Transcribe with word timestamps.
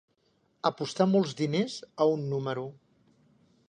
Apostar 0.69 1.07
molts 1.11 1.37
diners 1.43 1.77
a 2.07 2.11
un 2.17 2.27
número. 2.35 2.67